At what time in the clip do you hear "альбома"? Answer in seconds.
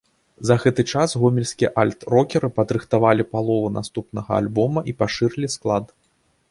4.43-4.79